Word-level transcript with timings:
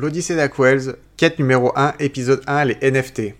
L'Odyssée 0.00 0.34
d'Aquels, 0.34 0.96
quête 1.18 1.38
numéro 1.38 1.72
1, 1.76 1.96
épisode 1.98 2.40
1, 2.46 2.64
les 2.64 2.90
NFT. 2.90 3.34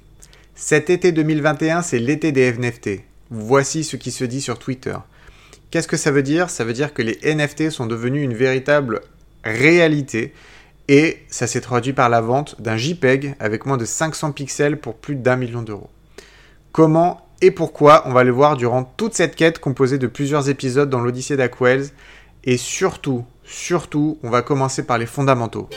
Cet 0.54 0.90
été 0.90 1.11
2021, 1.11 1.81
c'est 1.81 1.99
l'été 1.99 2.33
des 2.33 2.53
NFT. 2.53 3.01
Voici 3.31 3.83
ce 3.83 3.97
qui 3.97 4.10
se 4.10 4.24
dit 4.24 4.42
sur 4.42 4.59
Twitter. 4.59 4.95
Qu'est-ce 5.71 5.88
que 5.88 5.96
ça 5.96 6.10
veut 6.10 6.23
dire? 6.23 6.51
Ça 6.51 6.65
veut 6.65 6.74
dire 6.74 6.92
que 6.92 7.01
les 7.01 7.19
NFT 7.24 7.71
sont 7.71 7.87
devenus 7.87 8.23
une 8.23 8.35
véritable 8.35 9.01
réalité 9.42 10.35
et 10.88 11.23
ça 11.31 11.46
s'est 11.46 11.63
traduit 11.63 11.95
par 11.95 12.10
la 12.10 12.21
vente 12.21 12.61
d'un 12.61 12.77
JPEG 12.77 13.37
avec 13.40 13.65
moins 13.65 13.79
de 13.79 13.87
500 13.87 14.33
pixels 14.33 14.79
pour 14.79 14.97
plus 14.97 15.15
d'un 15.15 15.37
million 15.37 15.63
d'euros. 15.63 15.88
Comment 16.73 17.27
et 17.41 17.52
pourquoi? 17.52 18.02
On 18.06 18.12
va 18.12 18.22
le 18.22 18.33
voir 18.33 18.58
durant 18.58 18.84
toute 18.84 19.14
cette 19.14 19.34
quête 19.34 19.61
composée 19.61 19.97
de 19.97 20.06
plusieurs 20.06 20.50
épisodes 20.50 20.91
dans 20.91 21.00
l'Odyssée 21.00 21.38
d'Aquels 21.38 21.86
et 22.45 22.58
surtout, 22.58 23.24
surtout, 23.45 24.19
on 24.22 24.28
va 24.28 24.42
commencer 24.42 24.83
par 24.83 24.98
les 24.98 25.06
fondamentaux. 25.06 25.70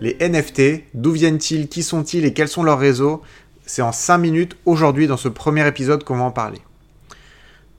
Les 0.00 0.16
NFT, 0.20 0.84
d'où 0.94 1.12
viennent-ils, 1.12 1.68
qui 1.68 1.82
sont-ils 1.82 2.24
et 2.24 2.32
quels 2.32 2.48
sont 2.48 2.62
leurs 2.62 2.78
réseaux 2.78 3.22
C'est 3.64 3.82
en 3.82 3.92
5 3.92 4.18
minutes 4.18 4.56
aujourd'hui 4.64 5.06
dans 5.06 5.16
ce 5.16 5.28
premier 5.28 5.66
épisode 5.66 6.04
qu'on 6.04 6.16
va 6.16 6.24
en 6.24 6.30
parler. 6.30 6.58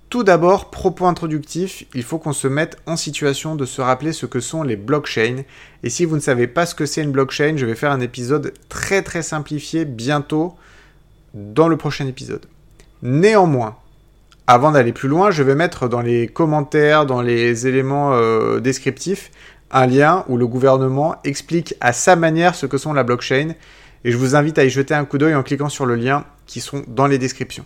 Tout 0.09 0.23
d'abord, 0.23 0.69
propos 0.69 1.07
introductif, 1.07 1.83
il 1.93 2.03
faut 2.03 2.17
qu'on 2.17 2.31
se 2.31 2.47
mette 2.47 2.77
en 2.85 2.95
situation 2.95 3.55
de 3.55 3.65
se 3.65 3.81
rappeler 3.81 4.13
ce 4.13 4.25
que 4.25 4.39
sont 4.39 4.63
les 4.63 4.77
blockchains. 4.77 5.43
Et 5.83 5.89
si 5.89 6.05
vous 6.05 6.15
ne 6.15 6.21
savez 6.21 6.47
pas 6.47 6.65
ce 6.65 6.73
que 6.73 6.85
c'est 6.85 7.03
une 7.03 7.11
blockchain, 7.11 7.57
je 7.57 7.65
vais 7.65 7.75
faire 7.75 7.91
un 7.91 7.99
épisode 7.99 8.53
très 8.69 9.01
très 9.01 9.21
simplifié 9.21 9.83
bientôt 9.83 10.55
dans 11.33 11.67
le 11.67 11.75
prochain 11.75 12.07
épisode. 12.07 12.45
Néanmoins, 13.01 13.75
avant 14.47 14.71
d'aller 14.71 14.93
plus 14.93 15.09
loin, 15.09 15.31
je 15.31 15.43
vais 15.43 15.55
mettre 15.55 15.89
dans 15.89 16.01
les 16.01 16.27
commentaires, 16.27 17.05
dans 17.05 17.21
les 17.21 17.67
éléments 17.67 18.13
euh, 18.13 18.59
descriptifs, 18.59 19.31
un 19.75 19.87
lien 19.87 20.23
où 20.29 20.37
le 20.37 20.47
gouvernement 20.47 21.17
explique 21.25 21.75
à 21.81 21.93
sa 21.93 22.15
manière 22.15 22.55
ce 22.55 22.65
que 22.65 22.77
sont 22.77 22.93
la 22.93 23.03
blockchain. 23.03 23.55
Et 24.05 24.11
je 24.11 24.17
vous 24.17 24.35
invite 24.35 24.57
à 24.57 24.63
y 24.63 24.69
jeter 24.69 24.93
un 24.93 25.03
coup 25.03 25.17
d'œil 25.17 25.35
en 25.35 25.43
cliquant 25.43 25.69
sur 25.69 25.85
le 25.85 25.95
lien 25.95 26.25
qui 26.47 26.61
sont 26.61 26.83
dans 26.87 27.07
les 27.07 27.17
descriptions. 27.17 27.65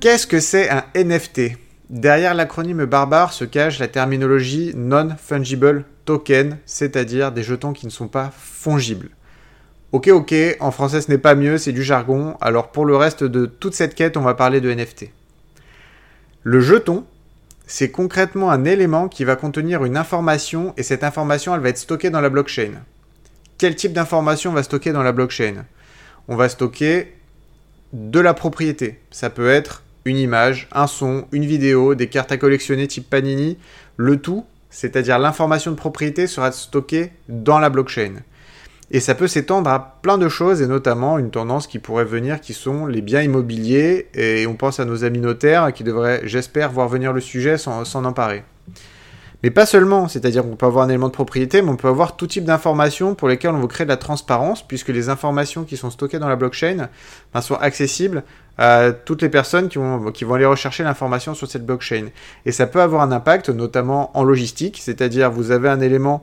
Qu'est-ce 0.00 0.26
que 0.26 0.40
c'est 0.40 0.68
un 0.68 0.84
NFT 0.96 1.52
Derrière 1.88 2.34
l'acronyme 2.34 2.86
barbare 2.86 3.32
se 3.32 3.44
cache 3.44 3.78
la 3.78 3.86
terminologie 3.86 4.72
non-fungible 4.74 5.84
token, 6.04 6.58
c'est-à-dire 6.66 7.30
des 7.30 7.44
jetons 7.44 7.72
qui 7.72 7.86
ne 7.86 7.92
sont 7.92 8.08
pas 8.08 8.32
fongibles. 8.36 9.10
Ok, 9.92 10.08
ok, 10.08 10.34
en 10.58 10.70
français 10.70 11.02
ce 11.02 11.10
n'est 11.10 11.18
pas 11.18 11.34
mieux, 11.34 11.58
c'est 11.58 11.72
du 11.72 11.82
jargon, 11.82 12.36
alors 12.40 12.72
pour 12.72 12.86
le 12.86 12.96
reste 12.96 13.22
de 13.22 13.46
toute 13.46 13.74
cette 13.74 13.94
quête, 13.94 14.16
on 14.16 14.22
va 14.22 14.34
parler 14.34 14.60
de 14.60 14.72
NFT. 14.72 15.10
Le 16.42 16.60
jeton, 16.60 17.04
c'est 17.72 17.90
concrètement 17.90 18.50
un 18.50 18.66
élément 18.66 19.08
qui 19.08 19.24
va 19.24 19.34
contenir 19.34 19.82
une 19.86 19.96
information 19.96 20.74
et 20.76 20.82
cette 20.82 21.04
information, 21.04 21.54
elle 21.54 21.62
va 21.62 21.70
être 21.70 21.78
stockée 21.78 22.10
dans 22.10 22.20
la 22.20 22.28
blockchain. 22.28 22.72
Quel 23.56 23.76
type 23.76 23.94
d'information 23.94 24.50
on 24.50 24.52
va 24.52 24.62
stocker 24.62 24.92
dans 24.92 25.02
la 25.02 25.12
blockchain? 25.12 25.64
On 26.28 26.36
va 26.36 26.50
stocker 26.50 27.14
de 27.94 28.20
la 28.20 28.34
propriété. 28.34 29.00
Ça 29.10 29.30
peut 29.30 29.48
être 29.48 29.84
une 30.04 30.18
image, 30.18 30.68
un 30.72 30.86
son, 30.86 31.26
une 31.32 31.46
vidéo, 31.46 31.94
des 31.94 32.08
cartes 32.08 32.30
à 32.30 32.36
collectionner 32.36 32.86
type 32.88 33.08
Panini, 33.08 33.56
le 33.96 34.18
tout, 34.18 34.44
c'est-à-dire 34.68 35.18
l'information 35.18 35.70
de 35.70 35.76
propriété 35.76 36.26
sera 36.26 36.52
stockée 36.52 37.10
dans 37.30 37.58
la 37.58 37.70
blockchain. 37.70 38.16
Et 38.94 39.00
ça 39.00 39.14
peut 39.14 39.26
s'étendre 39.26 39.70
à 39.70 39.98
plein 40.02 40.18
de 40.18 40.28
choses, 40.28 40.60
et 40.60 40.66
notamment 40.66 41.18
une 41.18 41.30
tendance 41.30 41.66
qui 41.66 41.78
pourrait 41.78 42.04
venir, 42.04 42.42
qui 42.42 42.52
sont 42.52 42.84
les 42.84 43.00
biens 43.00 43.22
immobiliers, 43.22 44.08
et 44.14 44.46
on 44.46 44.54
pense 44.54 44.80
à 44.80 44.84
nos 44.84 45.02
amis 45.02 45.18
notaires 45.18 45.72
qui 45.72 45.82
devraient, 45.82 46.20
j'espère, 46.24 46.70
voir 46.70 46.88
venir 46.88 47.14
le 47.14 47.22
sujet 47.22 47.56
sans 47.56 47.86
s'en 47.86 48.04
emparer. 48.04 48.44
Mais 49.42 49.50
pas 49.50 49.64
seulement, 49.66 50.08
c'est-à-dire 50.08 50.42
qu'on 50.42 50.56
peut 50.56 50.66
avoir 50.66 50.84
un 50.84 50.88
élément 50.88 51.08
de 51.08 51.12
propriété, 51.12 51.62
mais 51.62 51.70
on 51.70 51.76
peut 51.76 51.88
avoir 51.88 52.16
tout 52.16 52.26
type 52.26 52.44
d'informations 52.44 53.14
pour 53.14 53.28
lesquelles 53.28 53.52
on 53.52 53.60
veut 53.60 53.66
créer 53.66 53.86
de 53.86 53.90
la 53.90 53.96
transparence, 53.96 54.62
puisque 54.62 54.90
les 54.90 55.08
informations 55.08 55.64
qui 55.64 55.78
sont 55.78 55.90
stockées 55.90 56.18
dans 56.18 56.28
la 56.28 56.36
blockchain 56.36 56.88
ben, 57.32 57.40
sont 57.40 57.56
accessibles 57.56 58.22
à 58.58 58.92
toutes 58.92 59.22
les 59.22 59.30
personnes 59.30 59.68
qui 59.68 59.78
vont, 59.78 60.12
qui 60.12 60.24
vont 60.24 60.34
aller 60.34 60.44
rechercher 60.44 60.84
l'information 60.84 61.34
sur 61.34 61.50
cette 61.50 61.64
blockchain. 61.64 62.08
Et 62.44 62.52
ça 62.52 62.66
peut 62.66 62.82
avoir 62.82 63.02
un 63.02 63.10
impact, 63.10 63.48
notamment 63.48 64.16
en 64.16 64.22
logistique, 64.22 64.78
c'est-à-dire 64.80 65.30
vous 65.30 65.50
avez 65.50 65.70
un 65.70 65.80
élément 65.80 66.22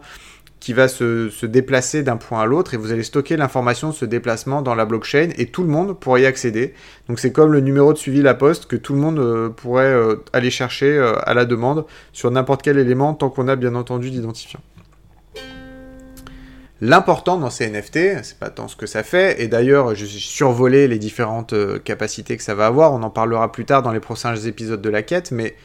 qui 0.59 0.73
va 0.73 0.87
se, 0.87 1.45
déplacer 1.45 2.03
d'un 2.03 2.17
point 2.17 2.41
à 2.41 2.45
l'autre 2.45 2.73
et 2.73 2.77
vous 2.77 2.91
allez 2.91 3.03
stocker 3.03 3.37
l'information 3.37 3.89
de 3.89 3.93
ce 3.93 4.05
déplacement 4.05 4.61
dans 4.61 4.75
la 4.75 4.85
blockchain 4.85 5.29
et 5.37 5.47
tout 5.47 5.63
le 5.63 5.69
monde 5.69 5.97
pourra 5.97 6.19
y 6.19 6.25
accéder. 6.25 6.73
Donc 7.07 7.19
c'est 7.19 7.31
comme 7.31 7.51
le 7.51 7.61
numéro 7.61 7.93
de 7.93 7.97
suivi 7.97 8.21
la 8.21 8.33
poste 8.33 8.65
que 8.65 8.75
tout 8.75 8.93
le 8.93 8.99
monde 8.99 9.19
euh, 9.19 9.49
pourrait 9.49 9.85
euh, 9.85 10.17
aller 10.33 10.51
chercher 10.51 10.97
euh, 10.97 11.13
à 11.23 11.33
la 11.33 11.45
demande 11.45 11.85
sur 12.11 12.29
n'importe 12.29 12.61
quel 12.61 12.77
élément 12.77 13.13
tant 13.13 13.29
qu'on 13.29 13.47
a 13.47 13.55
bien 13.55 13.75
entendu 13.75 14.09
d'identifiant. 14.09 14.59
L'important 16.81 17.37
dans 17.37 17.49
ces 17.49 17.69
NFT, 17.69 18.23
c'est 18.23 18.39
pas 18.39 18.49
tant 18.49 18.69
ce 18.69 18.77
que 18.77 18.85
ça 18.85 19.03
fait, 19.03 19.41
et 19.41 19.49
d'ailleurs 19.49 19.95
j'ai 19.95 20.07
survolé 20.07 20.87
les 20.87 20.97
différentes 20.97 21.53
capacités 21.83 22.37
que 22.37 22.43
ça 22.43 22.55
va 22.55 22.67
avoir, 22.67 22.93
on 22.93 23.03
en 23.03 23.09
parlera 23.09 23.51
plus 23.51 23.65
tard 23.65 23.81
dans 23.81 23.91
les 23.91 23.99
prochains 23.99 24.37
épisodes 24.37 24.81
de 24.81 24.89
la 24.89 25.03
quête, 25.03 25.31
mais 25.31 25.55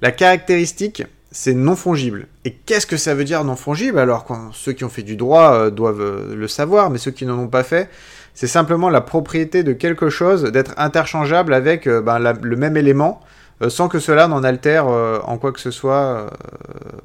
la 0.00 0.12
caractéristique 0.12 1.02
c'est 1.36 1.52
non 1.52 1.76
fongible. 1.76 2.28
Et 2.46 2.52
qu'est-ce 2.52 2.86
que 2.86 2.96
ça 2.96 3.14
veut 3.14 3.24
dire 3.24 3.44
non 3.44 3.56
fongible? 3.56 3.98
Alors, 3.98 4.24
quand 4.24 4.54
ceux 4.54 4.72
qui 4.72 4.84
ont 4.84 4.88
fait 4.88 5.02
du 5.02 5.16
droit 5.16 5.52
euh, 5.52 5.70
doivent 5.70 6.00
euh, 6.00 6.34
le 6.34 6.48
savoir, 6.48 6.88
mais 6.88 6.96
ceux 6.96 7.10
qui 7.10 7.26
n'en 7.26 7.38
ont 7.38 7.48
pas 7.48 7.62
fait, 7.62 7.90
c'est 8.32 8.46
simplement 8.46 8.88
la 8.88 9.02
propriété 9.02 9.62
de 9.62 9.74
quelque 9.74 10.08
chose 10.08 10.44
d'être 10.44 10.72
interchangeable 10.78 11.52
avec 11.52 11.86
euh, 11.86 12.00
ben, 12.00 12.18
le 12.18 12.56
même 12.56 12.78
élément, 12.78 13.20
sans 13.68 13.88
que 13.88 13.98
cela 13.98 14.28
n'en 14.28 14.44
altère 14.44 14.86
en 14.86 15.38
quoi 15.38 15.50
que 15.50 15.60
ce 15.60 15.70
soit 15.70 16.30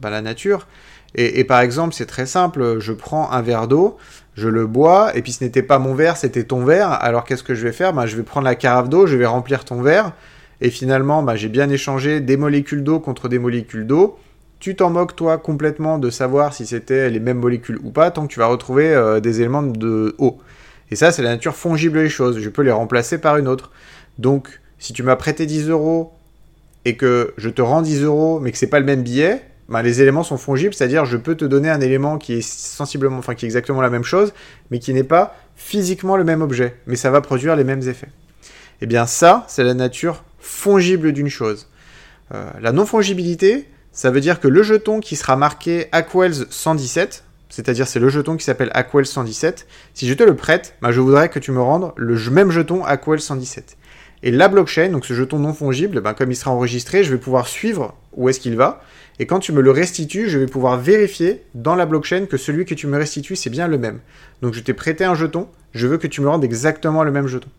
ben, 0.02 0.10
la 0.10 0.22
nature. 0.22 0.68
Et, 1.16 1.46
par 1.46 1.62
exemple, 1.62 1.94
c'est 1.94 2.06
très 2.06 2.26
simple, 2.26 2.80
je 2.80 2.92
prends 2.92 3.32
un 3.32 3.42
verre 3.42 3.70
d'eau, 3.70 3.98
je 4.36 4.50
le 4.50 4.68
bois, 4.68 5.16
et 5.16 5.22
puis 5.22 5.32
ce 5.32 5.46
n'était 5.46 5.64
pas 5.64 5.80
mon 5.80 5.94
verre, 5.94 6.18
c'était 6.18 6.44
ton 6.44 6.66
verre, 6.66 6.92
alors 6.92 7.24
qu'est-ce 7.24 7.44
que 7.44 7.56
je 7.56 7.64
vais 7.64 7.72
faire? 7.72 7.94
Ben, 7.94 8.06
Je 8.06 8.18
vais 8.18 8.24
prendre 8.24 8.44
la 8.44 8.56
carafe 8.56 8.90
d'eau, 8.90 9.08
je 9.08 9.16
vais 9.16 9.26
remplir 9.26 9.64
ton 9.64 9.82
verre, 9.82 10.12
et 10.62 10.70
finalement, 10.70 11.24
bah, 11.24 11.36
j'ai 11.36 11.50
bien 11.50 11.70
échangé 11.70 12.22
des 12.22 12.38
molécules 12.38 12.84
d'eau 12.84 13.00
contre 13.00 13.28
des 13.28 13.40
molécules 13.40 13.88
d'eau. 13.88 14.18
Tu 14.60 14.76
t'en 14.76 14.92
moques, 14.92 15.16
toi, 15.16 15.40
complètement 15.40 15.98
de 15.98 16.12
savoir 16.12 16.54
si 16.54 16.68
c'était 16.68 17.10
les 17.10 17.20
mêmes 17.20 17.40
molécules 17.40 17.80
ou 17.84 17.90
pas, 17.90 18.12
tant 18.12 18.28
que 18.28 18.32
tu 18.32 18.40
vas 18.40 18.46
retrouver 18.46 18.94
euh, 18.94 19.20
des 19.20 19.40
éléments 19.40 19.64
de 19.64 20.16
eau. 20.20 20.38
Et 20.92 20.96
ça, 20.96 21.12
c'est 21.12 21.24
la 21.24 21.30
nature 21.30 21.56
fongible 21.56 21.98
des 21.98 22.10
choses. 22.10 22.40
Je 22.40 22.50
peux 22.50 22.62
les 22.62 22.72
remplacer 22.72 23.18
par 23.18 23.38
une 23.38 23.48
autre. 23.48 23.72
Donc, 24.20 24.62
si 24.78 24.94
tu 24.94 25.02
m'as 25.02 25.16
prêté 25.16 25.48
10 25.48 25.70
euros 25.70 26.14
et 26.86 26.96
que 26.96 27.34
je 27.38 27.50
te 27.50 27.64
rends 27.64 27.82
10 27.82 28.04
euros, 28.04 28.40
mais 28.40 28.52
que 28.52 28.58
c'est 28.58 28.68
pas 28.68 28.80
le 28.80 28.86
même 28.86 29.02
billet, 29.02 29.42
bah, 29.68 29.82
les 29.82 30.02
éléments 30.02 30.24
sont 30.24 30.38
fongibles, 30.38 30.76
c'est-à-dire 30.76 31.06
je 31.06 31.18
peux 31.18 31.36
te 31.36 31.46
donner 31.46 31.70
un 31.70 31.82
élément 31.82 32.18
qui 32.18 32.34
est 32.34 32.42
sensiblement, 32.42 33.18
enfin 33.18 33.34
qui 33.34 33.46
est 33.46 33.48
exactement 33.48 33.82
la 33.82 33.90
même 33.90 34.04
chose, 34.04 34.34
mais 34.70 34.80
qui 34.80 34.94
n'est 34.94 35.04
pas 35.04 35.36
physiquement 35.56 36.18
le 36.18 36.24
même 36.24 36.42
objet, 36.42 36.76
mais 36.86 36.98
ça 36.98 37.10
va 37.10 37.22
produire 37.22 37.56
les 37.56 37.64
mêmes 37.64 37.82
effets. 37.88 38.10
Eh 38.82 38.86
bien 38.86 39.06
ça, 39.06 39.46
c'est 39.48 39.64
la 39.64 39.74
nature 39.74 40.24
fongible 40.42 41.14
d'une 41.14 41.30
chose. 41.30 41.68
Euh, 42.34 42.50
la 42.62 42.72
non-fongibilité, 42.72 43.68
ça 43.92 44.12
veut 44.12 44.22
dire 44.22 44.40
que 44.40 44.48
le 44.48 44.64
jeton 44.64 45.00
qui 45.00 45.16
sera 45.16 45.36
marqué 45.36 45.88
Aquels 45.92 46.46
117, 46.50 47.24
c'est-à-dire 47.50 47.88
c'est 47.88 48.00
le 48.00 48.10
jeton 48.10 48.38
qui 48.38 48.44
s'appelle 48.46 48.72
Aquels 48.74 49.06
117, 49.06 49.68
si 49.94 50.08
je 50.08 50.14
te 50.14 50.24
le 50.24 50.36
prête, 50.36 50.76
bah, 50.82 50.92
je 50.92 51.00
voudrais 51.02 51.30
que 51.30 51.40
tu 51.40 51.52
me 51.52 51.62
rendes 51.62 51.94
le 51.98 52.18
même 52.32 52.52
jeton 52.52 52.84
Aquels 52.84 53.22
117. 53.22 53.78
Et 54.24 54.32
la 54.32 54.48
blockchain, 54.48 54.90
donc 54.90 55.06
ce 55.06 55.14
jeton 55.14 55.40
non 55.40 55.54
fongible, 55.54 56.00
bah, 56.00 56.14
comme 56.14 56.32
il 56.32 56.36
sera 56.36 56.52
enregistré, 56.52 57.04
je 57.04 57.12
vais 57.12 57.18
pouvoir 57.18 57.48
suivre 57.48 57.96
où 58.14 58.30
est-ce 58.30 58.40
qu'il 58.40 58.56
va. 58.56 58.82
Et 59.20 59.26
quand 59.26 59.40
tu 59.40 59.52
me 59.52 59.62
le 59.62 59.72
restitues, 59.72 60.30
je 60.30 60.38
vais 60.38 60.46
pouvoir 60.46 60.78
vérifier 60.80 61.44
dans 61.54 61.76
la 61.76 61.86
blockchain 61.86 62.28
que 62.28 62.38
celui 62.38 62.66
que 62.66 62.74
tu 62.76 62.88
me 62.88 62.98
restitues, 62.98 63.36
c'est 63.36 63.50
bien 63.50 63.68
le 63.68 63.78
même. 63.78 64.00
Donc 64.42 64.54
je 64.54 64.60
t'ai 64.62 64.74
prêté 64.74 65.04
un 65.04 65.16
jeton, 65.16 65.48
je 65.74 65.88
veux 65.88 65.98
que 65.98 66.08
tu 66.08 66.22
me 66.22 66.30
rendes 66.30 66.44
exactement 66.44 67.04
le 67.04 67.12
même 67.12 67.28
jeton. 67.28 67.50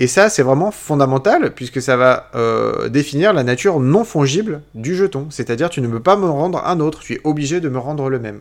Et 0.00 0.06
ça, 0.06 0.30
c'est 0.30 0.42
vraiment 0.42 0.70
fondamental, 0.70 1.52
puisque 1.54 1.82
ça 1.82 1.98
va 1.98 2.30
euh, 2.34 2.88
définir 2.88 3.34
la 3.34 3.44
nature 3.44 3.80
non 3.80 4.04
fongible 4.04 4.62
du 4.74 4.96
jeton. 4.96 5.26
C'est-à-dire, 5.28 5.68
tu 5.68 5.82
ne 5.82 5.88
peux 5.88 6.00
pas 6.00 6.16
me 6.16 6.24
rendre 6.24 6.64
un 6.64 6.80
autre, 6.80 7.00
tu 7.00 7.12
es 7.12 7.20
obligé 7.22 7.60
de 7.60 7.68
me 7.68 7.78
rendre 7.78 8.08
le 8.08 8.18
même. 8.18 8.40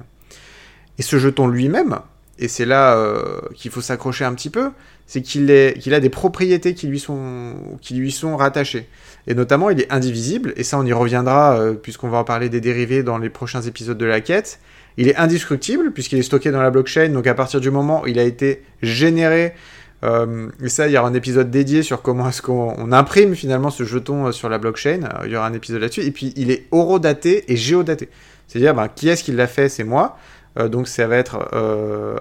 Et 0.98 1.02
ce 1.02 1.20
jeton 1.20 1.48
lui-même, 1.48 2.00
et 2.40 2.48
c'est 2.48 2.66
là 2.66 2.96
euh, 2.96 3.42
qu'il 3.56 3.72
faut 3.72 3.82
s'accrocher 3.82 4.24
un 4.24 4.34
petit 4.34 4.50
peu, 4.50 4.72
c'est 5.06 5.22
qu'il 5.22 5.52
a 5.52 6.00
des 6.00 6.10
propriétés 6.10 6.74
qui 6.74 6.88
lui, 6.88 7.00
sont, 7.00 8.38
rattachées. 8.38 8.88
Et 9.28 9.34
notamment, 9.34 9.70
il 9.70 9.82
est 9.82 9.92
indivisible, 9.92 10.54
et 10.56 10.64
ça 10.64 10.80
on 10.80 10.86
y 10.86 10.94
reviendra, 10.94 11.60
euh, 11.60 11.74
puisqu'on 11.74 12.08
va 12.08 12.20
en 12.20 12.24
parler 12.24 12.48
des 12.48 12.62
dérivés 12.62 13.04
dans 13.04 13.18
les 13.18 13.30
prochains 13.30 13.64
épisodes 13.64 13.98
de 13.98 14.06
la 14.06 14.22
quête. 14.22 14.62
Il 14.96 15.10
est 15.10 15.18
indestructible, 15.18 15.92
puisqu'il 15.92 16.20
est 16.20 16.24
stocké 16.24 16.52
dans 16.52 16.62
la 16.62 16.72
blockchain, 16.72 17.10
donc 17.10 17.28
à 17.28 17.34
partir 17.34 17.60
du 17.60 17.70
moment 17.70 18.04
où 18.04 18.08
il 18.08 18.18
a 18.18 18.24
été 18.24 18.64
généré 18.82 19.54
euh, 20.04 20.50
et 20.63 20.69
ça, 20.69 20.88
il 20.88 20.94
y 20.94 20.98
aura 20.98 21.07
un 21.07 21.13
épisode 21.13 21.51
dédié 21.51 21.84
sur 21.84 22.01
comment 22.01 22.30
est-ce 22.30 22.42
qu'on 22.42 22.92
imprime 22.92 23.36
finalement 23.36 23.69
ce 23.69 23.84
jeton 23.84 24.28
euh, 24.28 24.31
sur 24.31 24.50
la 24.50 24.57
blockchain. 24.57 25.01
Euh, 25.04 25.25
il 25.25 25.31
y 25.31 25.36
aura 25.36 25.48
un 25.48 25.54
épisode 25.54 25.81
là-dessus. 25.81 26.01
Et 26.01 26.12
puis, 26.12 26.34
il 26.36 26.51
est 26.51 26.68
horodaté 26.72 27.51
et 27.51 27.57
géodaté. 27.57 28.10
C'est-à-dire, 28.48 28.74
ben, 28.74 28.88
qui 28.88 29.10
est-ce 29.10 29.24
qui 29.24 29.31
l'a 29.31 29.48
fait? 29.48 29.69
C'est 29.69 29.84
moi. 29.84 30.18
donc, 30.57 30.88
ça 30.88 31.06
va 31.07 31.18
être 31.18 31.50
euh, 31.54 32.18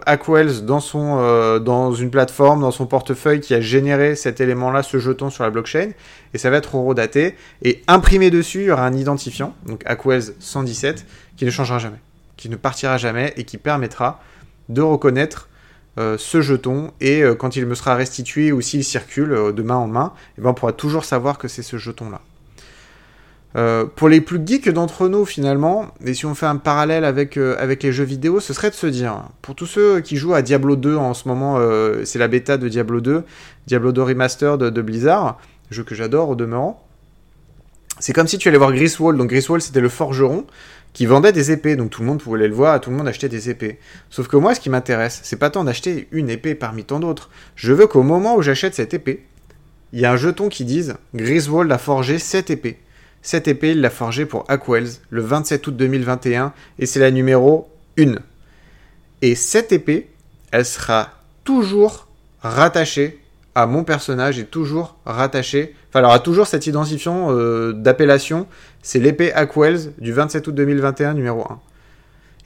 dans, 0.63 0.81
son, 0.81 1.59
dans 1.61 1.95
une 1.95 2.11
plateforme, 2.11 2.61
dans 2.61 2.71
son 2.71 2.87
portefeuille 2.87 3.41
qui 3.41 3.55
a 3.55 3.61
généré 3.61 4.15
cet 4.15 4.41
élément-là, 4.41 4.83
ce 4.83 4.99
jeton 4.99 5.31
sur 5.31 5.45
la 5.45 5.51
blockchain. 5.51 5.91
Et 6.35 6.39
ça 6.39 6.51
va 6.51 6.59
être 6.59 6.75
horodaté. 6.75 7.37
Et 7.63 7.83
imprimé 7.87 8.31
dessus, 8.31 8.63
il 8.63 8.67
y 8.67 8.71
aura 8.71 8.85
un 8.87 8.95
identifiant, 8.95 9.55
donc 9.67 9.83
Aquels 9.87 10.35
117, 10.39 11.07
qui 11.37 11.45
ne 11.47 11.51
changera 11.51 11.79
jamais. 11.79 12.01
qui 12.37 12.49
ne 12.49 12.57
partira 12.57 12.99
jamais 12.99 13.33
et 13.37 13.45
qui 13.45 13.57
permettra 13.57 14.21
de 14.69 14.83
reconnaître 14.83 15.49
ce 16.17 16.41
jeton 16.41 16.93
et 17.01 17.23
euh, 17.23 17.35
quand 17.35 17.57
il 17.57 17.67
me 17.67 17.75
sera 17.75 17.95
restitué 17.95 18.53
ou 18.53 18.61
s'il 18.61 18.85
circule 18.85 19.33
euh, 19.33 19.53
de 19.53 19.63
main 19.63 19.77
en 19.77 19.87
main, 19.87 20.13
eh 20.39 20.43
ben, 20.43 20.51
on 20.51 20.55
pourra 20.55 20.73
toujours 20.73 21.05
savoir 21.05 21.39
que 21.39 21.49
c'est 21.49 21.63
ce 21.63 21.77
jeton-là. 21.77 22.21
pour 23.97 24.09
les 24.09 24.21
plus 24.21 24.41
geeks 24.45 24.69
d'entre 24.69 25.09
nous 25.09 25.25
finalement, 25.25 25.89
et 26.05 26.15
si 26.15 26.27
on 26.27 26.35
fait 26.35 26.47
un 26.47 26.57
parallèle 26.57 27.05
avec, 27.05 27.35
les 27.37 27.93
jeux 27.93 28.05
vidéo, 28.05 28.41
ce 28.41 28.53
serait 28.53 28.71
de 28.71 28.75
se 28.75 28.87
dire, 28.87 29.25
pour 29.43 29.55
tous 29.55 29.67
ceux 29.67 30.01
qui 30.01 30.17
jouent 30.17 30.35
à 30.35 30.43
Diablo 30.43 30.77
2 30.77 30.97
en 30.97 31.15
ce 31.15 31.27
moment, 31.27 31.59
c'est 32.05 32.19
la 32.21 32.29
bêta 32.29 32.57
de 32.57 32.69
Diablo 32.69 33.01
2, 33.01 33.25
Diablo 33.67 33.91
2 33.91 34.03
Remastered 34.03 34.59
de, 34.59 34.71
de 34.71 34.83
Blizzard, 34.83 35.39
jeu 35.71 35.83
que 35.83 35.97
j'adore 35.97 36.29
au 36.29 36.37
demeurant, 36.37 36.88
c'est 38.01 38.13
comme 38.13 38.29
si 38.29 38.39
tu 38.39 38.49
allais 38.49 38.59
voir 38.59 38.73
Griswold, 38.73 39.19
donc 39.19 39.29
Griswold 39.29 39.63
c'était 39.63 39.81
le 39.81 39.89
forgeron, 39.89 40.47
qui 40.93 41.07
vendait 41.07 41.33
des 41.33 41.51
épées, 41.53 41.77
donc 41.77 41.91
tout 41.91 42.01
le 42.03 42.09
monde 42.09 42.21
pouvait 42.21 42.39
aller 42.39 42.49
le 42.49 42.55
voir, 42.55 42.81
tout 42.81 42.91
le 42.91 42.97
monde 42.97 43.09
achetait 43.09 43.29
des 43.29 43.51
épées. 43.51 43.79
Sauf 44.11 44.27
que 44.27 44.37
moi, 44.37 44.55
ce 44.55 44.61
qui 44.61 44.71
m'intéresse, 44.71 45.21
c'est 45.23 45.37
pas 45.37 45.51
tant 45.51 45.65
d'acheter 45.65 46.09
une 46.13 46.31
épée 46.31 46.55
parmi 46.55 46.85
tant 46.85 46.99
d'autres. 46.99 47.31
Je 47.57 47.73
veux 47.73 47.87
qu'au 47.87 48.03
moment 48.03 48.37
où 48.37 48.43
j'achète 48.43 48.75
cette 48.75 48.95
épée, 48.95 49.25
il 49.93 50.01
y 50.01 50.07
a 50.07 50.13
un 50.13 50.17
jeton 50.17 50.49
qui 50.49 50.65
dise 50.65 50.97
Griswold 51.15 51.71
a 51.71 51.79
forgé 51.79 52.19
cette 52.19 52.51
épée. 52.51 52.79
Cette 53.23 53.49
épée, 53.49 53.73
il 53.73 53.81
l'a 53.81 53.91
forgée 53.91 54.27
pour 54.27 54.45
Aquells 54.49 54.89
le 55.11 55.23
27 55.23 55.67
août 55.67 55.77
2021 55.77 56.53
et 56.79 56.87
c'est 56.87 57.01
la 57.01 57.11
numéro 57.11 57.69
1. 57.99 58.17
Et 59.23 59.35
cette 59.35 59.73
épée, 59.73 60.09
elle 60.51 60.65
sera 60.65 61.11
toujours 61.45 62.07
rattachée 62.43 63.19
à 63.59 63.67
mon 63.67 63.83
personnage 63.83 64.39
et 64.39 64.45
toujours 64.45 64.97
rattachée. 65.05 65.75
Enfin, 65.89 65.99
alors, 65.99 66.13
a 66.13 66.21
toujours 66.21 66.47
cette 66.47 66.69
identifiant 66.69 67.29
euh, 67.31 67.73
d'appellation 67.73 68.47
c'est 68.83 69.01
l'épée 69.01 69.33
Aquells 69.33 69.93
du 69.99 70.13
27 70.13 70.47
août 70.47 70.55
2021 70.55 71.15
numéro 71.15 71.41
1. 71.41 71.61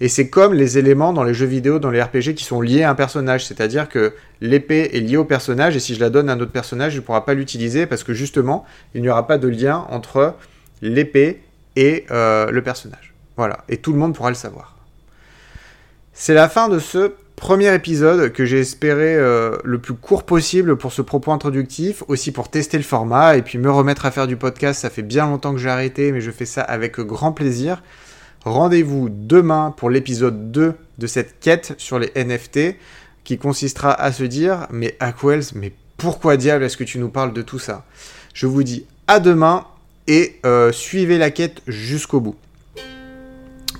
Et 0.00 0.08
c'est 0.08 0.30
comme 0.30 0.54
les 0.54 0.78
éléments 0.78 1.12
dans 1.12 1.22
les 1.22 1.34
jeux 1.34 1.46
vidéo, 1.46 1.78
dans 1.78 1.90
les 1.90 2.02
RPG 2.02 2.34
qui 2.34 2.44
sont 2.44 2.62
liés 2.62 2.82
à 2.82 2.90
un 2.90 2.94
personnage, 2.94 3.44
c'est-à-dire 3.44 3.90
que 3.90 4.14
l'épée 4.40 4.90
est 4.94 5.00
liée 5.00 5.18
au 5.18 5.26
personnage 5.26 5.76
et 5.76 5.80
si 5.80 5.94
je 5.94 6.00
la 6.00 6.08
donne 6.08 6.30
à 6.30 6.32
un 6.32 6.40
autre 6.40 6.50
personnage, 6.50 6.94
il 6.94 6.96
ne 6.96 7.02
pourra 7.02 7.26
pas 7.26 7.34
l'utiliser 7.34 7.86
parce 7.86 8.02
que 8.02 8.14
justement, 8.14 8.64
il 8.94 9.02
n'y 9.02 9.10
aura 9.10 9.26
pas 9.26 9.36
de 9.36 9.48
lien 9.48 9.86
entre 9.90 10.34
l'épée 10.80 11.42
et 11.76 12.06
euh, 12.10 12.50
le 12.50 12.62
personnage. 12.62 13.12
Voilà, 13.36 13.58
et 13.68 13.76
tout 13.76 13.92
le 13.92 13.98
monde 13.98 14.14
pourra 14.14 14.30
le 14.30 14.34
savoir. 14.34 14.76
C'est 16.14 16.34
la 16.34 16.48
fin 16.48 16.68
de 16.68 16.78
ce 16.78 17.12
premier 17.36 17.74
épisode 17.74 18.32
que 18.32 18.44
j'ai 18.44 18.60
espéré 18.60 19.16
euh, 19.16 19.56
le 19.64 19.78
plus 19.78 19.94
court 19.94 20.24
possible 20.24 20.76
pour 20.76 20.92
ce 20.92 21.02
propos 21.02 21.32
introductif, 21.32 22.02
aussi 22.08 22.32
pour 22.32 22.48
tester 22.50 22.76
le 22.76 22.84
format 22.84 23.36
et 23.36 23.42
puis 23.42 23.58
me 23.58 23.70
remettre 23.70 24.06
à 24.06 24.10
faire 24.10 24.26
du 24.26 24.36
podcast. 24.36 24.80
Ça 24.80 24.90
fait 24.90 25.02
bien 25.02 25.26
longtemps 25.26 25.52
que 25.52 25.58
j'ai 25.58 25.68
arrêté, 25.68 26.12
mais 26.12 26.20
je 26.20 26.30
fais 26.30 26.46
ça 26.46 26.62
avec 26.62 27.00
grand 27.00 27.32
plaisir. 27.32 27.82
Rendez-vous 28.44 29.08
demain 29.10 29.72
pour 29.76 29.90
l'épisode 29.90 30.50
2 30.50 30.74
de 30.98 31.06
cette 31.06 31.38
quête 31.40 31.74
sur 31.78 31.98
les 31.98 32.10
NFT 32.16 32.76
qui 33.24 33.38
consistera 33.38 33.92
à 33.92 34.12
se 34.12 34.24
dire 34.24 34.66
mais 34.70 34.96
Aquels, 35.00 35.44
mais 35.54 35.72
pourquoi 35.96 36.36
diable 36.36 36.64
est-ce 36.64 36.76
que 36.76 36.84
tu 36.84 36.98
nous 36.98 37.08
parles 37.08 37.32
de 37.32 37.42
tout 37.42 37.60
ça? 37.60 37.84
Je 38.34 38.46
vous 38.46 38.64
dis 38.64 38.86
à 39.06 39.20
demain 39.20 39.64
et 40.08 40.40
euh, 40.44 40.72
suivez 40.72 41.18
la 41.18 41.30
quête 41.30 41.62
jusqu'au 41.68 42.20
bout. 42.20 42.36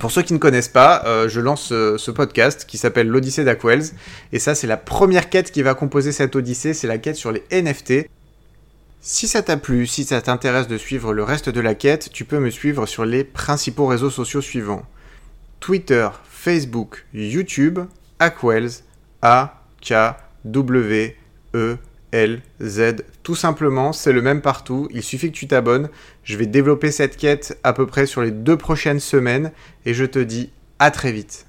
Pour 0.02 0.10
ceux 0.10 0.22
qui 0.22 0.32
ne 0.32 0.38
connaissent 0.38 0.66
pas, 0.66 1.04
euh, 1.06 1.28
je 1.28 1.38
lance 1.38 1.68
ce, 1.68 2.10
podcast 2.10 2.64
qui 2.66 2.76
s'appelle 2.76 3.06
l'Odyssée 3.06 3.44
d'Aquels. 3.44 3.84
Et 4.32 4.40
ça, 4.40 4.56
c'est 4.56 4.66
la 4.66 4.76
première 4.76 5.30
quête 5.30 5.52
qui 5.52 5.62
va 5.62 5.74
composer 5.74 6.10
cette 6.10 6.34
Odyssée, 6.34 6.74
c'est 6.74 6.88
la 6.88 6.98
quête 6.98 7.14
sur 7.14 7.30
les 7.30 7.44
NFT. 7.52 8.08
Si 9.00 9.28
ça 9.28 9.42
t'a 9.42 9.56
plu, 9.56 9.86
si 9.86 10.02
ça 10.02 10.20
t'intéresse 10.20 10.66
de 10.66 10.76
suivre 10.76 11.14
le 11.14 11.22
reste 11.22 11.50
de 11.50 11.60
la 11.60 11.76
quête, 11.76 12.10
tu 12.12 12.24
peux 12.24 12.40
me 12.40 12.50
suivre 12.50 12.86
sur 12.86 13.04
les 13.04 13.22
principaux 13.22 13.86
réseaux 13.86 14.10
sociaux 14.10 14.40
suivants. 14.40 14.82
Twitter, 15.60 16.08
Facebook, 16.28 17.06
YouTube, 17.14 17.78
Aquels, 18.18 18.70
A-K-W-E 22.12 22.40
Z, 22.60 23.02
Tout 23.22 23.34
simplement, 23.34 23.92
c'est 23.92 24.12
le 24.12 24.22
même 24.22 24.40
partout. 24.40 24.88
Il 24.92 25.02
suffit 25.02 25.32
que 25.32 25.36
tu 25.36 25.48
t'abonnes. 25.48 25.88
Je 26.24 26.36
vais 26.36 26.46
développer 26.46 26.90
cette 26.90 27.16
quête 27.16 27.58
à 27.64 27.72
peu 27.72 27.86
près 27.86 28.06
sur 28.06 28.22
les 28.22 28.30
deux 28.30 28.56
prochaines 28.56 29.00
semaines 29.00 29.52
et 29.86 29.94
je 29.94 30.04
te 30.04 30.18
dis 30.18 30.50
à 30.78 30.90
très 30.90 31.12
vite. 31.12 31.46